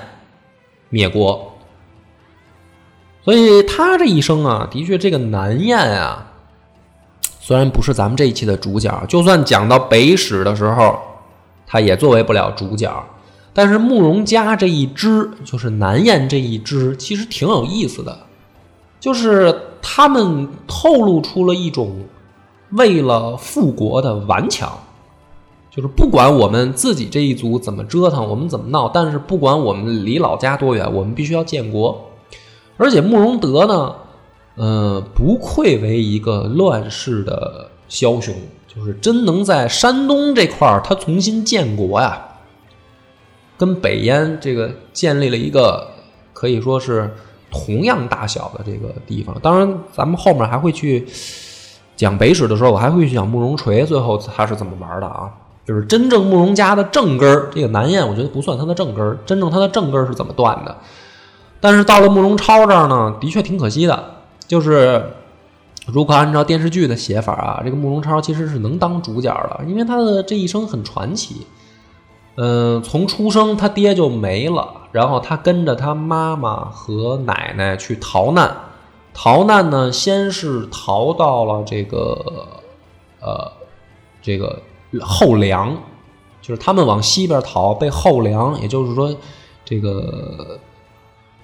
[0.90, 1.53] 灭国。
[3.24, 6.30] 所以他这一生啊，的确这个南燕啊，
[7.40, 10.98] 虽然不是咱们这一期的主角，就算讲到北史的时候，
[11.66, 12.92] 他也作为不了主角。
[13.54, 18.18] 但是慕容家这一支，就是南燕这一支，其实挺有意思的。
[19.00, 22.04] 就是他们透露出了一种
[22.72, 24.70] 为了复国的顽强，
[25.70, 32.10] 就是不管我们自己这一族怎么折腾，我们怎么闹，但是不管我们离老家多远，我们必须要建国。
[32.76, 33.94] 而且慕容德呢，
[34.56, 38.34] 呃，不愧为一个乱世的枭雄，
[38.66, 42.22] 就是真能在山东这块儿他重新建国呀，
[43.56, 45.88] 跟北燕这个建立了一个
[46.32, 47.14] 可以说是。
[47.56, 51.06] 同样大小的这个地方，当然，咱们后面还会去
[51.94, 55.30] 讲北史的时候，我还会去讲慕容垂最后他是怎么玩的啊？
[55.64, 60.76] 就是真正慕容家的正根儿，这个南燕我觉得不算他的正根儿，真正他的正根儿是怎么断的？
[61.64, 65.02] 但是到了慕容超这儿呢，的确挺可惜的，就是
[65.86, 71.46] 如果按照电视剧的写法啊，这个慕容超其实是能当主角的，因为他的这一生很传奇。
[72.36, 78.54] 嗯，从出生他爹就没了，然后他跟着他妈妈和奶奶去逃难。
[79.14, 82.46] 逃难呢，先是逃到了这个
[83.22, 83.50] 呃
[84.20, 84.60] 这个
[85.00, 85.74] 后梁，
[86.42, 89.16] 就是他们往西边逃，被后梁，也就是说
[89.64, 90.58] 这个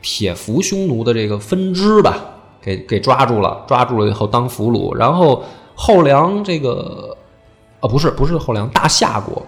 [0.02, 2.16] 铁服匈奴的这个分支吧，
[2.60, 4.94] 给给抓住了，抓住了以后当俘虏。
[4.96, 5.42] 然后
[5.74, 7.16] 后梁这个
[7.80, 9.42] 啊，不是不是后梁，大夏国。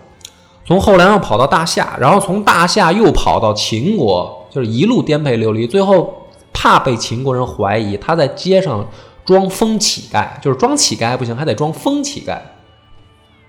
[0.65, 5.67] 从后梁又跑到大夏，然后从大夏又跑到秦国，就是一路颠沛流离。
[5.67, 8.87] 最后怕被秦国人怀疑，他在街上
[9.25, 12.39] 装疯乞丐，就是装乞丐不行，还得装疯乞丐，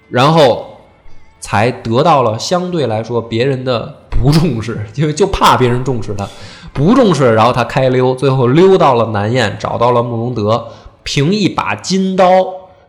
[0.10, 0.66] 然后
[1.40, 6.28] 才得到了相对来说别人的不重视，因为就怕别人重视他，
[6.74, 10.68] 不重视，然后他开溜，最后溜到了南燕，找到了慕容德，
[11.04, 12.26] 凭一把金刀。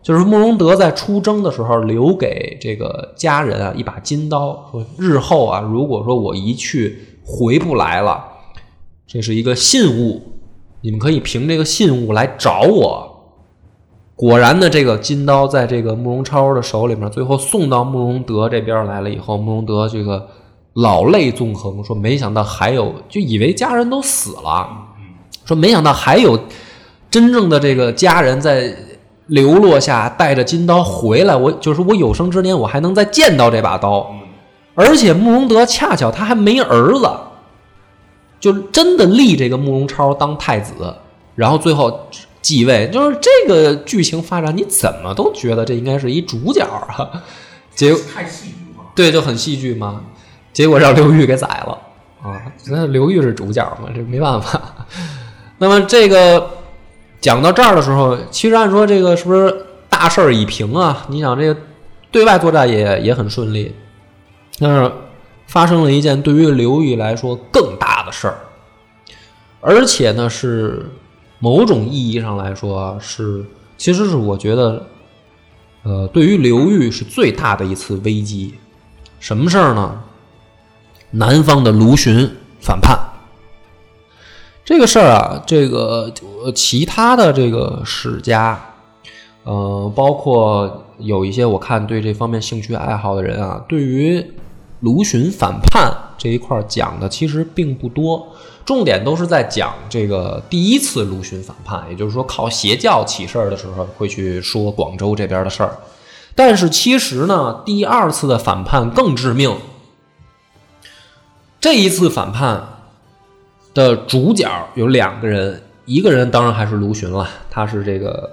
[0.03, 8.23] 就是慕容德在出征的时候留给这个家人啊一把金刀，说日后啊，如果说我一去回不来了，
[9.07, 10.20] 这是一个信物，
[10.83, 13.11] 你们可以凭这个信物来找我。
[14.14, 20.29] 果然呢，这个金刀在这个慕容超的手里面，最后送到慕容德这边来了以后，慕容德这个
[20.75, 24.69] 老泪纵横，说没想到还有，就以为家人都死了，
[25.45, 26.39] 说没想到还有
[27.11, 28.77] 真正的这个家人在。
[29.29, 34.15] 流落下带着金刀回来，我就是我有生之年我还能再见到这把刀，
[34.75, 37.11] 而且慕容德恰巧他还没儿子，
[38.39, 40.75] 就真的立这个慕容超当太子，
[41.35, 42.07] 然后最后
[42.43, 42.91] 继位。
[42.93, 47.25] 就是这个剧情发展，你怎么都觉得这应该是一主角啊？
[47.75, 48.85] 结果太戏剧化。
[48.95, 50.03] 对，就很戏剧嘛。
[50.55, 51.79] 结果让刘裕给宰了
[52.23, 52.40] 啊！
[52.69, 54.59] 那刘裕是主角嘛，这没办法。
[55.59, 56.49] 那么这个
[57.21, 61.05] 讲到这儿的时候，其实按说这个是不是大事儿已平啊？
[61.09, 61.61] 你想这个
[62.11, 63.75] 对外作战也也很顺利，
[64.59, 64.90] 但是
[65.49, 68.38] 发生了一件对于刘裕来说更大的事儿，
[69.61, 70.90] 而且呢是
[71.40, 73.45] 某种意义上来说是，
[73.77, 74.87] 其实是我觉得，
[75.83, 78.55] 呃，对于刘裕是最大的一次危机。
[79.19, 80.01] 什么事儿呢？
[81.14, 82.29] 南方的卢循
[82.61, 82.98] 反叛，
[84.64, 86.12] 这个事儿啊，这个
[86.55, 88.61] 其他的这个史家，
[89.44, 94.24] 呃，包括有一些我看对这方面兴趣爱好的人啊，对于
[94.81, 98.27] 卢循反叛这一块讲的其实并不多，
[98.64, 105.77] 重点都是在讲这个第一次卢循反叛，也就是说靠邪教起事儿的时候会去说广州这边的事儿，
[106.35, 109.57] 但是其实呢，第二次的反叛更致命。
[111.64, 112.62] 这一次反叛
[113.72, 118.31] 的主角有两个人，一个人当然还是卢循了，他是这个，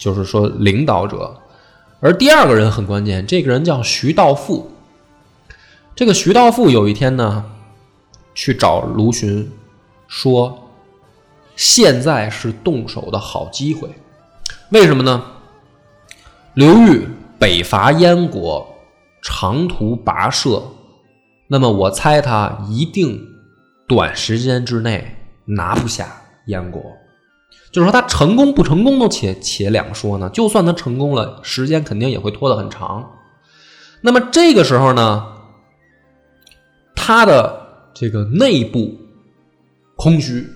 [0.00, 1.36] 就是说领导者。
[2.00, 4.70] 而第二个人很关键，这个人叫徐道富。
[5.94, 7.44] 这个徐道富有一天呢，
[8.34, 9.52] 去找卢循，
[10.08, 10.70] 说
[11.54, 13.90] ：“现在是动手的好机会。
[14.70, 15.22] 为什么呢？
[16.54, 17.06] 刘裕
[17.38, 18.66] 北伐燕国，
[19.20, 20.62] 长途跋涉。”
[21.48, 23.26] 那么我猜他一定
[23.86, 26.82] 短时间之内拿不下燕国，
[27.70, 30.28] 就是说他成功不成功都且且两说呢。
[30.30, 33.12] 就算他成功了，时间肯定也会拖得很长。
[34.00, 35.24] 那么这个时候呢，
[36.94, 38.96] 他的这个内部
[39.96, 40.48] 空虚。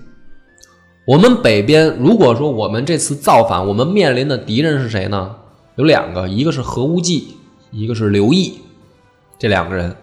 [1.07, 5.37] 我们北边如果说我们这次造反，我们面临的敌人是谁呢？
[5.77, 7.37] 有两个，一个是何无忌，
[7.71, 8.61] 一个是刘毅，
[9.39, 9.97] 这两个人。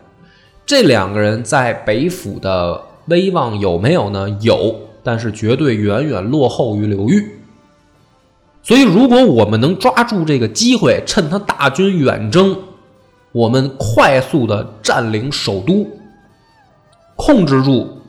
[0.68, 4.30] 这两个人在北府的威望有没有呢？
[4.42, 7.40] 有，但是绝对远远落后于刘裕。
[8.62, 12.64] 所以，如果我们能抓住这个机会，趁他大军远征，
[13.32, 15.88] 我们快速的占领首都，
[17.16, 18.02] 控制住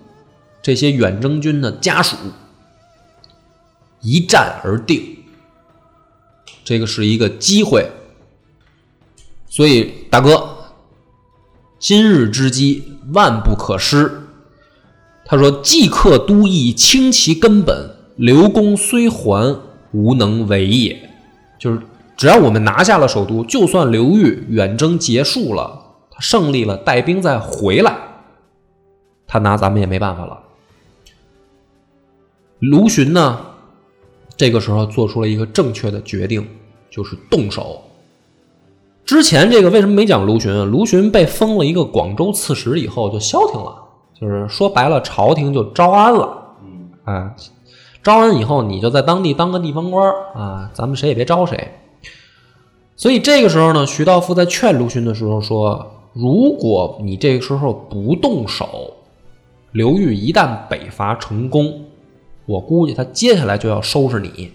[0.61, 2.17] 这些远征军的家属，
[4.01, 5.19] 一战而定。
[6.65, 7.89] 这个是一个机会。
[9.49, 10.58] 所以，大哥。
[11.79, 14.23] 今日之机，万不可失。
[15.25, 17.91] 他说：“即刻都邑，清其根本。
[18.17, 19.61] 刘公虽还，
[19.93, 21.11] 无能为也。
[21.59, 21.81] 就是
[22.17, 27.97] 只要我们拿下了首都，就算刘裕远征结束了，他胜利了，带兵再回来，
[29.27, 30.41] 他拿咱们也没办法了。”
[32.59, 33.39] 卢循呢，
[34.37, 36.45] 这个时候做出了一个正确的决定，
[36.91, 37.85] 就是动手。
[39.09, 40.67] 之前这个为什么没讲卢循啊？
[40.67, 43.75] 卢循被封了一个广州刺史以后就消停了，
[44.13, 46.57] 就是说白了，朝廷就招安了。
[46.63, 47.35] 嗯，啊，
[48.03, 51.73] 招安以后你就在当地当个地方官啊，咱们谁也别招谁。
[52.97, 58.93] 所以这个时候呢，徐道富在劝卢循的时候说：“如果你这个时候不动手，
[59.73, 61.87] 刘裕一旦北伐成功，
[62.45, 64.53] 我估计他接下来就要收拾你。”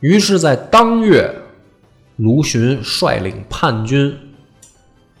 [0.00, 1.41] 于是，在当月。
[2.16, 4.16] 卢循率领叛军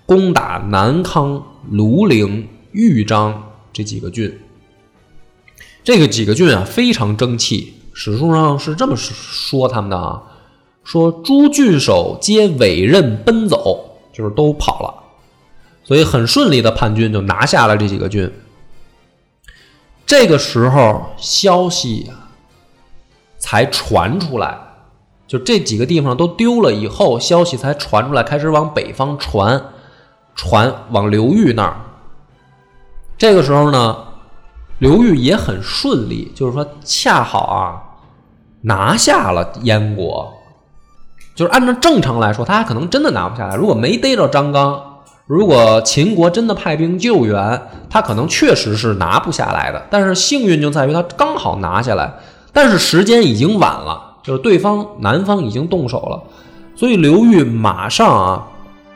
[0.04, 4.38] 攻打南康、庐陵、豫章这几个郡。
[5.84, 7.74] 这个几个郡啊，非常争气。
[7.92, 10.22] 史书上是这么说他们的啊：
[10.84, 14.94] 说诸郡守皆委任奔走，就是都跑了，
[15.84, 18.30] 所以很顺利的叛军就拿下了这几个郡。
[20.06, 22.10] 这个时候，消息
[23.38, 24.58] 才传出来。
[25.32, 29.58] 就这几个地方都丢了以后，消息才传出来，开始往北方传，
[30.34, 31.74] 传往刘裕那儿。
[33.16, 33.96] 这个时候呢，
[34.78, 37.80] 刘裕也很顺利，就是说恰好啊
[38.60, 40.34] 拿下了燕国。
[41.34, 43.56] 就是按照正常来说，他还可能真的拿不下来。
[43.56, 49.82] 如果没逮着张刚，如果秦国真的派兵救援，他可能确实是拿不下来的。
[49.88, 52.16] 但是幸运就在于他刚好拿下来，
[52.52, 54.10] 但是时间已经晚了。
[54.22, 56.22] 就是对方南方已经动手了，
[56.74, 58.46] 所以刘裕马上啊，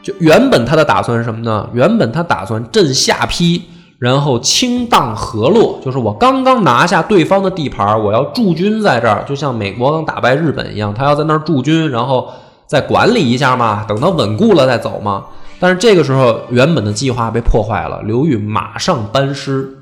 [0.02, 1.68] 就原本他的打算是什么呢？
[1.72, 3.62] 原本他打算镇下邳，
[3.98, 12.28] 然后清荡河洛，就是我刚刚拿下对方的地盘，我要驻军在这儿，就像美国刚打败日本一样，他要在那儿驻军，然后
[12.66, 15.24] 再管理一下嘛，等他稳固了再走嘛。
[15.58, 19.78] 但是这个时候，原本的计划被破坏了，刘裕马上班师。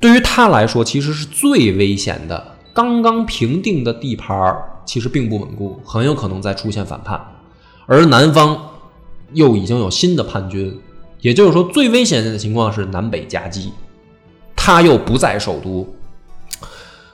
[0.00, 2.57] 对于他来说，其实是最危险的。
[2.78, 7.20] 刚刚平定的地盘其实并不稳固，很有可能再出现反叛。
[7.86, 8.56] 而南方
[9.32, 10.78] 又已经有新的叛军，
[11.20, 13.72] 也就是说，最危险的情况是南北夹击。
[14.54, 15.88] 他又不在首都，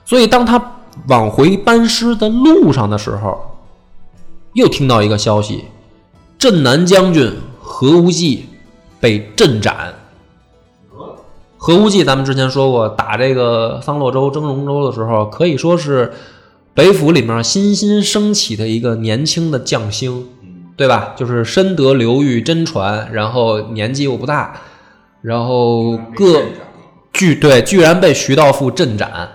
[0.05, 3.57] 所以当他往回班师的路上的时候，
[4.53, 5.65] 又听到一个消息：
[6.37, 8.45] 镇南将军何无忌
[8.99, 9.95] 被镇斩。
[11.65, 16.13] 何无忌，咱们之前说过，打这个桑洛州、征戎州的时候，可以说是
[16.75, 20.27] 北府里面新兴升起的一个年轻的将星，
[20.77, 21.15] 对吧？
[21.17, 24.61] 就是深得刘裕真传，然后年纪又不大，
[25.23, 26.43] 然后各
[27.11, 29.27] 居对，居然被徐道富镇斩。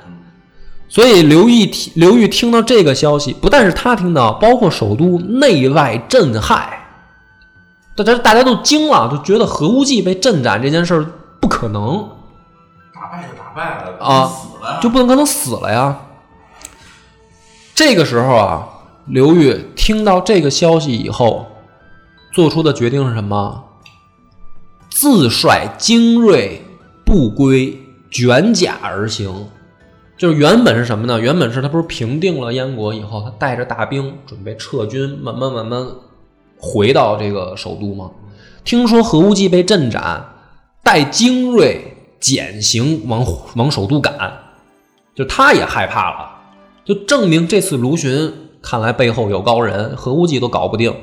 [0.88, 6.62] 所以刘毅听刘裕听到这个消息，不但是他听到，包括首都内外震撼，
[7.96, 11.04] 大家大家都惊了，就觉得何无忌被镇斩这件事儿
[11.40, 12.08] 不可能。
[13.10, 16.00] 打败就打败了啊死了就不能可能死了呀。
[17.74, 18.68] 这个时候啊，
[19.06, 21.46] 刘裕听到这个消息以后，
[22.32, 23.64] 做出的决定是什么？
[24.90, 26.62] 自率精锐
[27.04, 27.80] 不归
[28.10, 29.48] 卷甲而行。
[30.16, 31.18] 就是原本是什么呢？
[31.18, 35.84] 原本是他不是平定了燕国以后，他带着大兵准备撤军，慢慢慢慢
[36.58, 38.10] 回到这个首都吗？
[38.62, 40.22] 听说何无忌被镇斩，
[40.82, 43.24] 带精锐减行往
[43.56, 44.32] 往首都赶，
[45.14, 46.30] 就他也害怕了，
[46.84, 50.94] 就证明这次卢循看来背后有高人，何无忌都搞不定，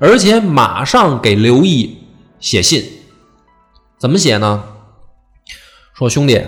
[0.00, 1.98] 而且马上给刘毅
[2.40, 2.84] 写信，
[3.98, 4.64] 怎么写呢？
[5.94, 6.42] 说兄弟，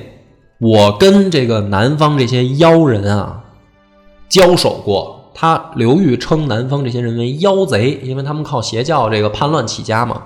[0.58, 3.44] 我跟这个南方这些妖人啊
[4.28, 5.20] 交手过。
[5.34, 10.24] 他刘裕称南方这些人为妖贼，因为他们靠邪教这个叛乱起家嘛。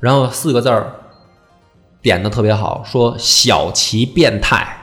[0.00, 0.92] 然后四个字儿
[2.04, 4.76] 点的特别好，说小其变态，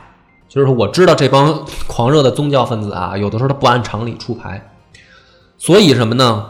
[0.50, 4.72] 就是我知道这帮狂热的宗教分子啊，有的时候他不按常理出牌，
[5.60, 6.50] 所以什么呢？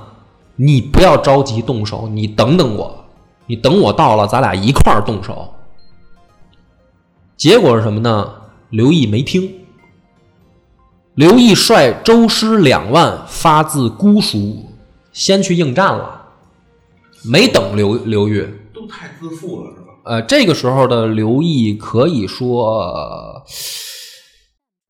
[0.56, 3.04] 你不要着急动手，你等等我，
[3.48, 5.54] 你等我到了，咱俩一块儿动手。
[7.36, 8.34] 结果是什么呢？
[8.70, 9.54] 刘毅没听。
[11.16, 14.72] 刘毅率周师两万发自姑熟，
[15.12, 16.28] 先去应战了，
[17.26, 18.48] 没等刘刘裕。
[18.74, 19.74] 都太自负了？
[20.04, 23.44] 呃，这个时候的刘毅可以说、呃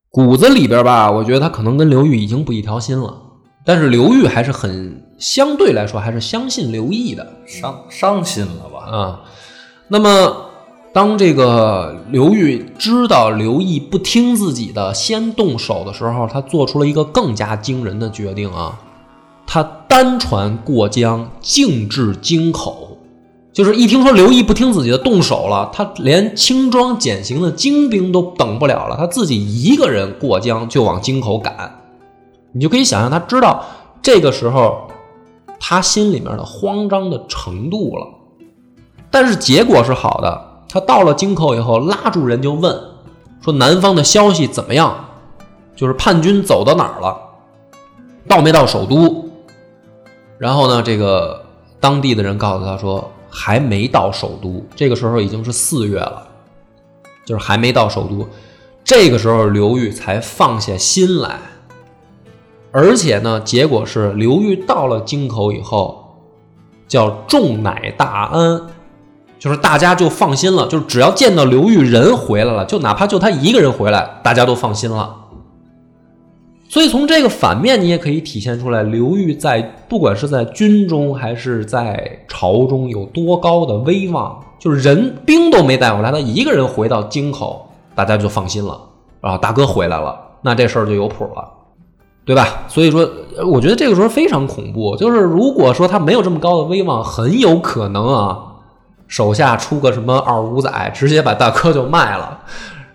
[0.10, 3.18] 骨子里边吧，我觉得他可能跟刘裕已经不一条心了。
[3.66, 8.92] 但是刘裕还是很相对来说还是相信刘毅的伤伤心了吧？
[8.92, 9.22] 啊。
[9.88, 10.50] 那么，
[10.92, 18.78] 当这个刘裕知道刘毅不听自己的，先动手的时候，他做出了一个更加惊人的决定啊！
[19.48, 22.91] 他单船过江，径至京口。
[23.54, 31.82] 就是一听说刘毅不听自己的动手了，他连轻装简行的精兵都等不了了，他自己一个人过江就往京口赶。
[32.54, 33.66] 你就可以想象，他知道
[34.02, 34.88] 这个时候
[35.60, 38.08] 他心里面的慌张的程度了。
[39.10, 42.74] 但是结果是好的，他到了京口以后，拉住人就问
[43.42, 45.10] 说：“南方的消息怎么样？
[45.76, 47.18] 就是叛军走到哪儿了？
[48.30, 49.30] 到没到首都？”
[50.40, 51.44] 然后呢，这个
[51.82, 53.12] 当地的人告诉他说。
[53.32, 56.28] 还没到首都，这个时候已经是四月了，
[57.26, 58.28] 就是还没到首都。
[58.84, 61.40] 这个时候刘裕才放下心来，
[62.72, 66.18] 而且呢，结果是刘裕到了京口以后，
[66.88, 68.62] 叫众乃大安，
[69.40, 75.21] 就是大家就放心了，就是只要见到刘裕人回来了，就哪怕就他一个人回来，大家都放心了。
[76.72, 88.80] 所以从这个反面，你也可以体现出来，刘裕在不管是在军中还是在朝中有多高的威望，就是人兵都没带回来，他一个人回到京口，大家就放心了
[89.20, 91.46] 啊，大哥回来了，那这事儿就有谱了，
[92.24, 92.64] 对吧？
[92.70, 93.06] 所以说，
[93.52, 98.40] 我觉得这个时候非常恐怖，就是如果说他没有这么高的威望，很有可能啊，
[99.10, 102.40] 手下出个什么二五仔，直接把大哥就卖了，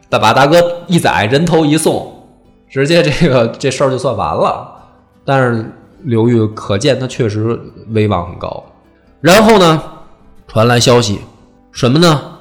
[0.09, 0.57] 再把大哥
[0.87, 2.16] 一宰，人头一送。
[2.69, 4.67] 直接这个这事儿就算完了，
[5.25, 7.59] 但是刘裕可见他确实
[7.89, 8.65] 威望很高。
[9.21, 9.83] 然后呢，
[10.47, 11.21] 传来消息，
[11.73, 12.39] 什么呢？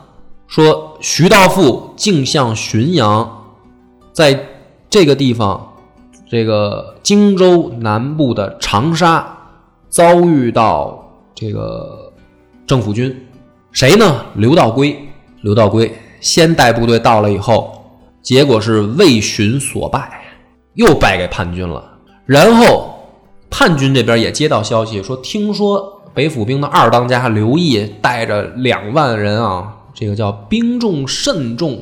[0.48, 3.44] 说徐道富竟向浔阳，
[4.14, 4.48] 在
[4.90, 5.74] 这个地方，
[6.30, 9.38] 这个荆州南部的长沙，
[9.90, 12.12] 遭遇到这个
[12.68, 13.26] 政府军，
[13.72, 14.26] 谁呢？
[14.36, 14.98] 刘道规。
[15.42, 17.85] 刘道规先带部队到了以后，
[18.26, 20.24] 结果是魏巡所败。
[20.74, 21.82] 又败给叛军了，
[22.26, 22.94] 然后
[23.50, 31.82] 叛军这边也接到消息说，听说北府兵的二当家刘毅带着两万人啊，这个叫兵众慎重，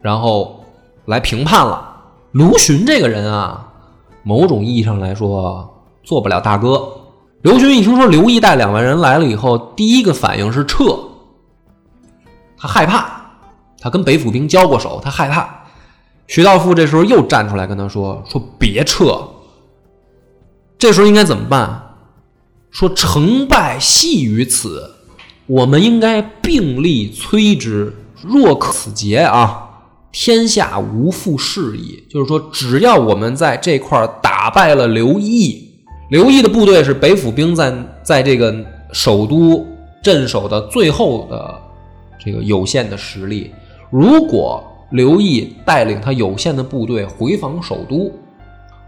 [0.00, 0.64] 然后
[1.06, 1.96] 来平叛了。
[2.30, 3.72] 卢循这个人啊，
[4.22, 6.80] 某种意义上来说做不了大哥。
[7.40, 10.96] 刘询一听说刘毅带两万人来了以后，第一个反应是撤，
[12.56, 13.04] 他害怕，
[13.80, 15.58] 他跟北府兵交过手，他害怕。
[16.26, 19.28] 徐道富这时候又站出来跟他说：“说别撤。”
[20.78, 21.80] 这时候应该怎么办？
[22.70, 24.94] 说成败系于此，
[25.46, 27.94] 我们应该并力摧之。
[28.22, 29.68] 若此节啊，
[30.10, 32.02] 天下无复事矣。
[32.08, 35.68] 就是说，只要我们在这块打败了刘毅，
[36.10, 38.54] 刘毅的部队是北府兵在在这个
[38.92, 39.66] 首都
[40.02, 41.60] 镇守的最后的
[42.24, 43.52] 这个有限的实力。
[43.90, 48.12] 如果刘毅带领他有限的部队回防首都，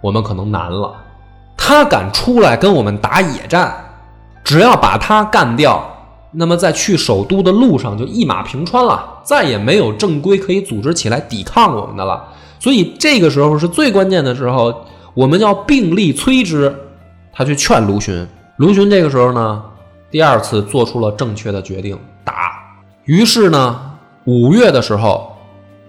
[0.00, 0.94] 我们可能难了。
[1.56, 3.74] 他敢出来跟我们打野战，
[4.44, 5.82] 只要把他干掉，
[6.30, 12.22] 那么在去首都的路上就一马平川了，再也没有正规可以组织起来抵抗我们的了。
[12.58, 14.84] 所以这个时候是最关键的时候，
[15.14, 16.74] 我们要并力摧之。
[17.32, 18.26] 他去劝卢循，
[18.58, 19.62] 卢循这个时候呢，
[20.10, 22.52] 第二次做出了正确的决定，打。
[23.04, 23.92] 于是呢，
[24.24, 25.33] 五月的时候，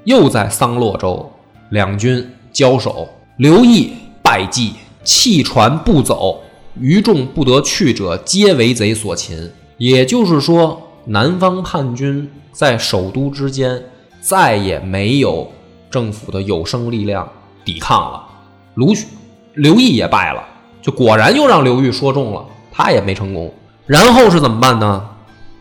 [0.05, 1.31] 又在桑洛州
[1.69, 3.93] 两军交手，刘毅
[4.23, 4.73] 败绩。
[5.03, 6.41] 弃船不走，
[6.79, 9.51] 余众不得去者，皆为贼所擒。
[9.77, 13.83] 也就是说，南方叛军在首都之间
[14.19, 15.51] 再也没有
[15.91, 17.29] 政府的有生力量
[17.63, 18.27] 抵抗了。
[18.73, 19.05] 卢许
[19.53, 20.43] 刘毅也败了，
[20.81, 23.53] 就果然又让刘裕说中了，他也没成功。
[23.85, 25.07] 然后是怎么办呢？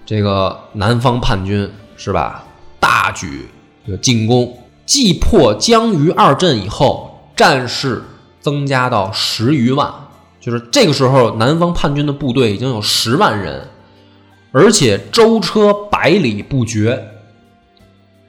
[0.06, 2.42] 这个南方叛军是吧？
[2.80, 3.46] 大举
[4.00, 8.02] 进攻，击破江鱼二镇以后，战事。
[8.40, 9.90] 增加到十余万，
[10.38, 13.68] 就是这个时候，南方叛军的部队已经有十万人，
[14.52, 17.08] 而且舟车百里不绝，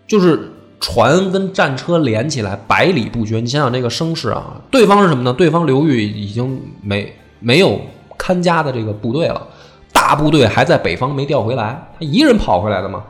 [0.07, 3.41] 就是船跟战车连起来百里不绝。
[3.41, 4.61] 你想想这个声势啊！
[4.71, 5.33] 对方是什么呢？
[5.33, 7.81] 对方刘裕已经没没有
[8.17, 9.45] 看家的这个部队了，
[9.91, 13.03] 大部队还在北方没调回来，他一个人跑回来的嘛。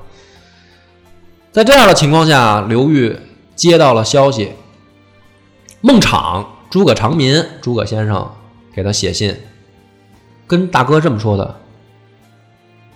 [1.55, 3.17] 在这样的情况下，刘裕
[3.55, 4.51] 接到了消息，
[5.79, 6.45] 孟昶。
[6.69, 8.29] 诸葛长民，诸葛先生
[8.73, 9.33] 给他写信，
[10.45, 11.61] 跟大哥这么说的：“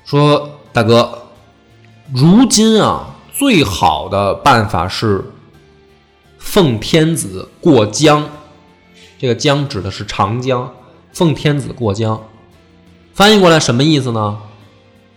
[0.04, 1.30] 说大哥，
[2.14, 5.24] 如今啊，最好的办法是
[6.38, 8.28] 奉天子过江。
[9.18, 10.74] 这个江指的是长江，
[11.14, 12.22] 奉天子过江。
[13.14, 14.38] 翻译过来什么意思呢？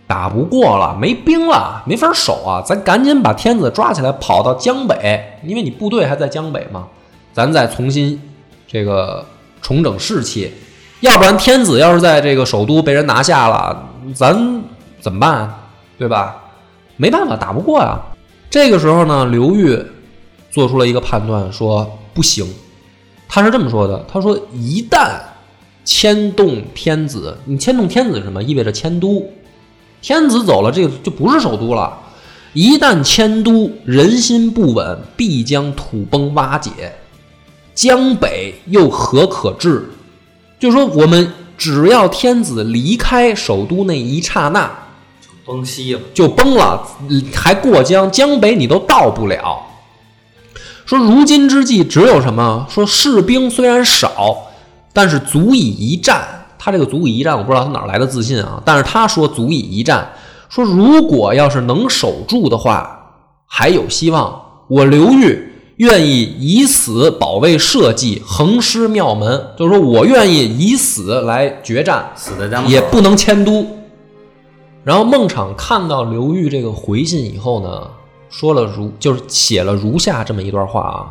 [0.05, 2.61] 打不过了，没兵了，没法守啊！
[2.65, 6.87] 咱赶紧把天子抓起来，跑到江北，因为你部队还在江北嘛。
[7.31, 8.21] 咱再重新。”
[8.67, 9.23] 这个
[9.61, 10.51] 重整士气，
[10.99, 14.63] 要不然天子要是在这个首都被人拿下了，咱
[14.99, 15.53] 怎么办？
[15.97, 16.35] 对吧？
[16.97, 17.99] 没办法，打不过呀。
[18.49, 19.79] 这个时候呢，刘裕
[20.51, 22.45] 做出了一个判断，说不行。
[23.29, 25.19] 他是这么说的：他说，一旦
[25.85, 28.43] 牵动天子，你牵动天子什么？
[28.43, 29.23] 意味着迁都。
[30.03, 31.97] 天子走了，这个就不是首都了。
[32.51, 36.93] 一旦迁都，人心不稳，必将土崩瓦解。
[37.73, 39.89] 江北又何可治？
[40.59, 44.69] 就说，我们只要天子离开首都那一刹那，
[45.21, 46.85] 就崩西了，就崩了，
[47.33, 49.65] 还过江，江北你都到不了。
[50.85, 52.67] 说如今之计只有什么？
[52.69, 54.51] 说士兵虽然少，
[54.91, 56.42] 但是足以一战。
[56.63, 58.61] 他这个足以一战，我不知道他哪来的自信啊。
[58.63, 60.13] 但是他说足以一战，
[60.47, 62.99] 说如果要是能守住的话，
[63.45, 64.41] 还有希望。
[64.69, 65.49] 我刘裕。
[65.77, 73.65] 愿意以死保卫社稷，横尸庙门，就是说我愿意以死来决战，死在也不能迁都。
[74.83, 77.89] 然后孟昶看到刘裕这个回信以后呢，
[78.29, 81.09] 说了如就是写了如下这么一段话啊，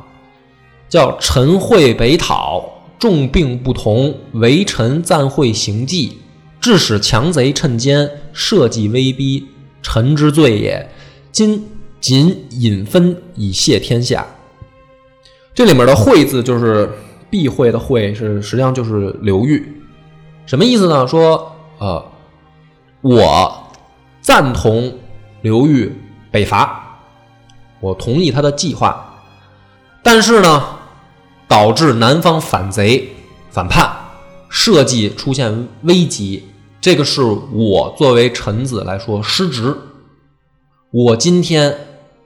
[0.88, 2.64] 叫陈惠北讨，
[3.03, 6.18] 众病不同，唯臣暂会行计，
[6.61, 9.48] 致使强贼趁奸，社稷威逼，
[9.82, 10.88] 臣之罪也。
[11.32, 11.68] 今
[12.00, 14.24] 仅引分以谢天下。
[15.53, 16.88] 这里面的“会”字就是
[17.28, 19.66] 避讳的“会”，是实际上就是刘裕，
[20.46, 21.05] 什么意思呢？
[21.05, 22.07] 说呃，
[23.00, 23.66] 我
[24.20, 24.96] 赞同
[25.40, 25.92] 刘裕
[26.30, 27.00] 北伐，
[27.80, 29.12] 我同意他的计划，
[30.05, 30.78] 但是呢，
[31.53, 33.12] 导致南方反贼
[33.50, 33.86] 反叛，
[34.48, 36.44] 社稷出现危机，
[36.80, 37.20] 这个是
[37.53, 39.76] 我作为臣子来说失职，
[40.90, 41.76] 我今天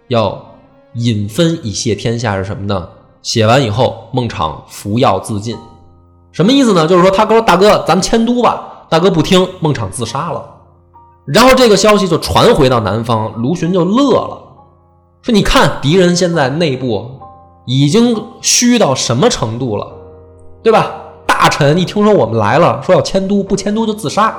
[0.06, 0.54] 要
[0.94, 2.88] 引分以谢天下是什么呢？
[3.20, 5.58] 写完以后，孟昶服药自尽，
[6.30, 6.86] 什么意思呢？
[6.86, 8.86] 就是说他跟大哥，咱们迁都吧。
[8.88, 10.48] 大哥不听，孟昶自杀了。
[11.26, 14.40] 然后这个消息就传回到南方，卢循就乐了，
[15.22, 17.18] 说：“你看敌人现在内部
[17.66, 19.92] 已经虚到什么程度了，
[20.62, 21.02] 对吧？
[21.26, 24.34] 大臣一听说我们来了，说要迁都，不迁都就自杀，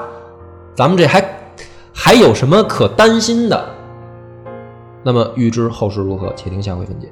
[0.74, 1.52] 咱们这还
[1.94, 3.70] 还有什么可担心的？
[5.04, 7.12] 那么预知后事如何，且听下回分解。